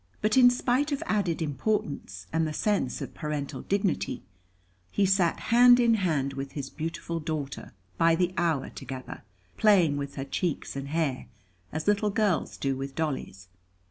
[0.19, 4.23] But in spite of added importance, and the sense of parental dignity,
[4.89, 9.21] he sat hand in hand with his beautiful daughter by the hour together,
[9.57, 11.27] playing with her cheeks and hair,
[11.71, 13.47] as little girls do with dollies.